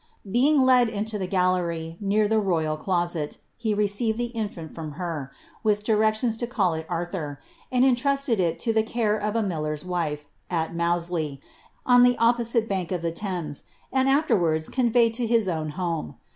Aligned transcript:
Being 0.31 0.63
led 0.63 0.89
into 0.89 1.19
the 1.19 1.27
gallery 1.27 1.95
near 2.01 2.27
the 2.27 2.39
royal 2.39 2.75
closet, 2.75 3.37
he 3.55 3.75
received 3.75 4.17
the 4.17 4.33
infant 4.33 4.73
from 4.73 4.93
her, 4.93 5.31
with 5.61 5.83
directions 5.83 6.37
to 6.37 6.47
call 6.47 6.73
it 6.73 6.87
Arthur, 6.89 7.39
and 7.71 7.85
intmsted 7.85 8.39
it 8.39 8.57
to 8.61 8.73
the 8.73 8.81
care 8.81 9.15
of 9.15 9.35
a 9.35 9.43
miller's 9.43 9.85
wife, 9.85 10.25
at 10.49 10.73
Mousely, 10.73 11.39
on 11.85 12.01
the 12.01 12.17
opposite 12.17 12.67
bank 12.67 12.91
of 12.91 13.03
the 13.03 13.11
Thames, 13.11 13.61
and 13.93 14.09
afterwards 14.09 14.69
conveyed 14.69 15.11
it 15.11 15.17
to 15.17 15.27
his 15.27 15.47
own 15.47 15.69
house. 15.69 16.13